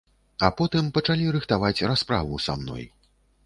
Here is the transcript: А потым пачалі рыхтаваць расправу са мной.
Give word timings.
А 0.47 0.47
потым 0.61 0.87
пачалі 0.95 1.29
рыхтаваць 1.37 1.85
расправу 1.95 2.43
са 2.49 2.61
мной. 2.63 2.93